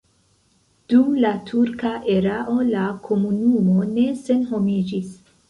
[0.93, 5.15] Dum la turka erao la komunumo ne senhomiĝis.